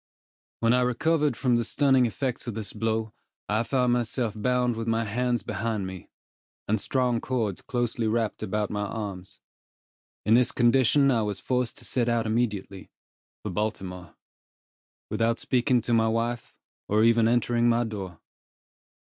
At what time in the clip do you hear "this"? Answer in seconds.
2.55-2.73, 10.33-10.51